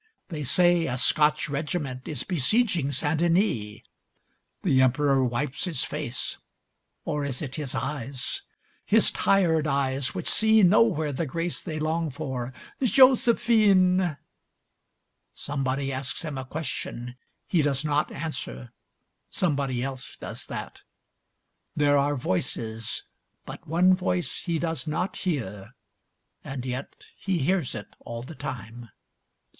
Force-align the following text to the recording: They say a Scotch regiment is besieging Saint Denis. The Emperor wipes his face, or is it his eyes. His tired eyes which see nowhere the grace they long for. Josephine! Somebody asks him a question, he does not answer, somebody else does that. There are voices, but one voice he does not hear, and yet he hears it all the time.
They 0.29 0.43
say 0.43 0.87
a 0.87 0.97
Scotch 0.97 1.47
regiment 1.47 2.07
is 2.07 2.23
besieging 2.23 2.91
Saint 2.91 3.19
Denis. 3.19 3.81
The 4.63 4.81
Emperor 4.81 5.23
wipes 5.23 5.65
his 5.65 5.83
face, 5.83 6.39
or 7.05 7.23
is 7.23 7.43
it 7.43 7.53
his 7.57 7.75
eyes. 7.75 8.41
His 8.83 9.11
tired 9.11 9.67
eyes 9.67 10.15
which 10.15 10.27
see 10.27 10.63
nowhere 10.63 11.13
the 11.13 11.27
grace 11.27 11.61
they 11.61 11.77
long 11.77 12.09
for. 12.09 12.51
Josephine! 12.81 14.17
Somebody 15.35 15.93
asks 15.93 16.23
him 16.23 16.35
a 16.35 16.45
question, 16.45 17.13
he 17.45 17.61
does 17.61 17.85
not 17.85 18.11
answer, 18.11 18.71
somebody 19.29 19.83
else 19.83 20.15
does 20.17 20.47
that. 20.47 20.81
There 21.75 21.99
are 21.99 22.15
voices, 22.15 23.03
but 23.45 23.67
one 23.67 23.93
voice 23.95 24.41
he 24.45 24.57
does 24.57 24.87
not 24.87 25.15
hear, 25.17 25.75
and 26.43 26.65
yet 26.65 27.05
he 27.15 27.37
hears 27.37 27.75
it 27.75 27.95
all 27.99 28.23
the 28.23 28.33
time. 28.33 28.89